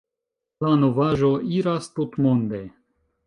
[0.63, 1.29] La novaĵo
[1.59, 2.63] iras tutmonde.